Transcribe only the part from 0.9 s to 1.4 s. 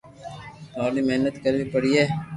مھنت